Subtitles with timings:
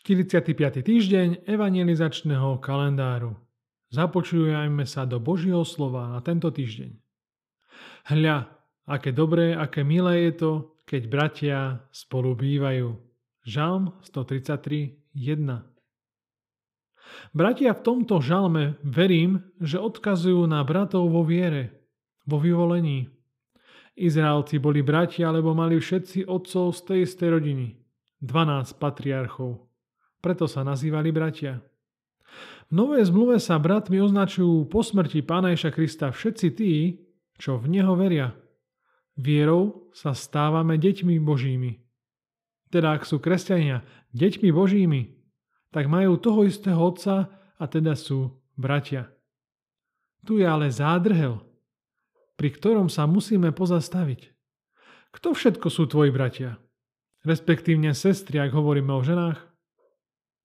[0.00, 0.80] 45.
[0.80, 3.36] týždeň evangelizačného kalendáru.
[3.92, 6.96] Započujajme sa do Božieho slova na tento týždeň.
[8.08, 8.48] Hľa,
[8.88, 10.52] aké dobré, aké milé je to,
[10.88, 11.58] keď bratia
[11.92, 12.96] spolu bývajú.
[13.44, 15.68] Žalm 133, 1.
[17.36, 21.92] Bratia v tomto žalme verím, že odkazujú na bratov vo viere,
[22.24, 23.12] vo vyvolení.
[24.00, 27.66] Izraelci boli bratia, lebo mali všetci otcov z tej istej rodiny.
[28.24, 29.69] 12 patriarchov
[30.20, 31.64] preto sa nazývali bratia.
[32.70, 37.02] V Novej zmluve sa bratmi označujú po smrti Pána Ježa Krista všetci tí,
[37.34, 38.36] čo v Neho veria.
[39.18, 41.82] Vierou sa stávame deťmi Božími.
[42.70, 43.82] Teda ak sú kresťania
[44.14, 45.18] deťmi Božími,
[45.74, 47.26] tak majú toho istého Otca
[47.58, 49.10] a teda sú bratia.
[50.22, 51.42] Tu je ale zádrhel,
[52.38, 54.30] pri ktorom sa musíme pozastaviť.
[55.10, 56.62] Kto všetko sú tvoji bratia?
[57.26, 59.49] Respektívne sestry, ak hovoríme o ženách?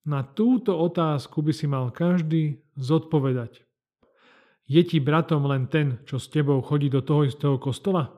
[0.06, 3.66] Na túto otázku by si mal každý zodpovedať.
[4.70, 8.14] Je ti bratom len ten, čo s tebou chodí do toho istého kostola?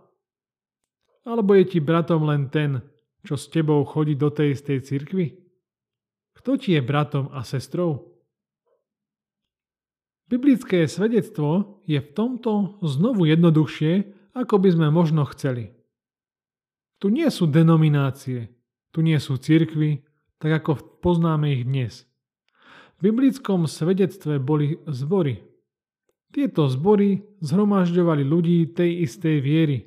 [1.24, 2.84] Alebo je ti bratom len ten,
[3.24, 5.36] čo s tebou chodí do tej istej cirkvy?
[6.36, 8.20] Kto ti je bratom a sestrou?
[10.28, 15.72] Biblické svedectvo je v tomto znovu jednoduchšie, ako by sme možno chceli.
[17.00, 18.52] Tu nie sú denominácie,
[18.92, 20.04] tu nie sú cirkvy,
[20.38, 22.06] tak ako poznáme ich dnes.
[22.98, 25.42] V biblickom svedectve boli zbory.
[26.34, 29.78] Tieto zbory zhromažďovali ľudí tej istej viery.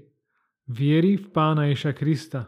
[0.71, 2.47] Viery v Pána Ješa Krista.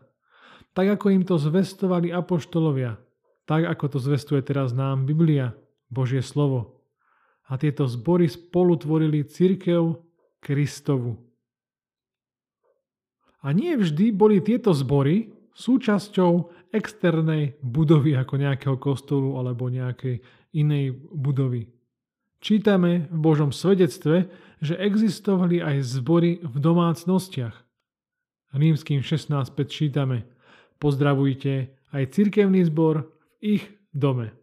[0.72, 2.96] Tak ako im to zvestovali apoštolovia.
[3.44, 5.52] Tak ako to zvestuje teraz nám Biblia,
[5.92, 6.88] Božie slovo.
[7.52, 10.00] A tieto zbory spolu tvorili církev
[10.40, 11.20] Kristovu.
[13.44, 16.32] A nie vždy boli tieto zbory súčasťou
[16.74, 20.22] externej budovy ako nejakého kostolu alebo nejakej
[20.58, 21.70] inej budovy.
[22.44, 24.28] Čítame v Božom svedectve,
[24.60, 27.56] že existovali aj zbory v domácnostiach.
[28.54, 30.28] Rímským 16.5 čítame
[30.78, 33.08] Pozdravujte aj cirkevný zbor
[33.40, 33.64] v ich
[33.96, 34.36] dome.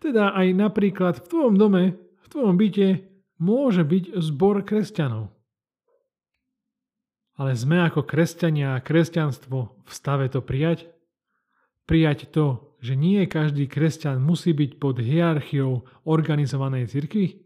[0.00, 2.88] Teda aj napríklad v tvojom dome, v tvojom byte
[3.36, 5.28] môže byť zbor kresťanov.
[7.40, 10.92] Ale sme ako kresťania a kresťanstvo v stave to prijať?
[11.88, 17.40] Prijať to, že nie každý kresťan musí byť pod hierarchiou organizovanej cirkvi?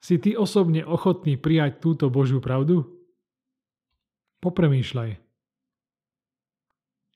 [0.00, 2.88] Si ty osobne ochotný prijať túto Božiu pravdu?
[4.40, 5.20] Popremýšľaj.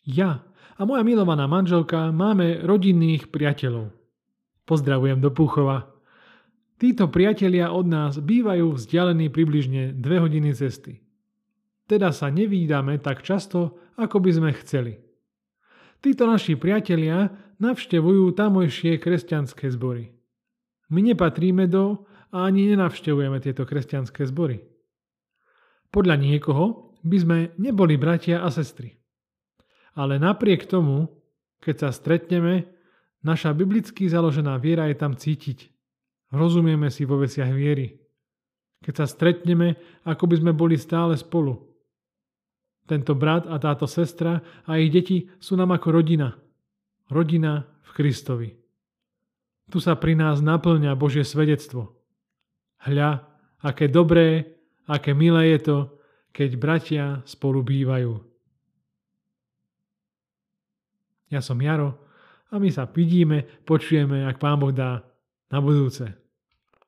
[0.05, 0.44] Ja
[0.77, 3.91] a moja milovaná manželka máme rodinných priateľov.
[4.69, 5.89] Pozdravujem do Púchova.
[6.77, 11.04] Títo priatelia od nás bývajú vzdialení približne 2 hodiny cesty
[11.84, 15.00] teda sa nevídame tak často, ako by sme chceli.
[16.05, 20.12] Títo naši priatelia navštevujú tamojšie kresťanské zbory.
[20.93, 24.61] My nepatríme do a ani nenavštevujeme tieto kresťanské zbory.
[25.89, 28.99] Podľa niekoho by sme neboli bratia a sestry.
[29.94, 31.09] Ale napriek tomu,
[31.62, 32.69] keď sa stretneme,
[33.23, 35.71] naša biblicky založená viera je tam cítiť.
[36.34, 37.97] Rozumieme si vo vesiach viery.
[38.84, 41.74] Keď sa stretneme, ako by sme boli stále spolu.
[42.84, 46.37] Tento brat a táto sestra a ich deti sú nám ako rodina.
[47.09, 48.50] Rodina v Kristovi.
[49.72, 51.97] Tu sa pri nás naplňa Božie svedectvo.
[52.84, 53.25] Hľa,
[53.65, 55.78] aké dobré, aké milé je to,
[56.37, 58.21] keď bratia spolu bývajú.
[61.33, 61.97] Ja som Jaro
[62.53, 65.00] a my sa vidíme, počujeme, ak Pán Boh dá,
[65.49, 66.05] na budúce.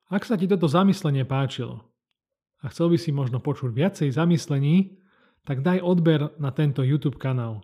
[0.07, 1.83] Ak sa ti toto zamyslenie páčilo
[2.61, 4.93] a chcel by si možno počuť viacej zamyslení,
[5.47, 7.63] tak daj odber na tento YouTube kanál.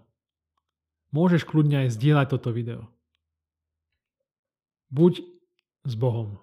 [1.11, 2.88] Môžeš kľudne aj zdieľať toto video.
[4.88, 5.19] Buď
[5.83, 6.39] s Bohom.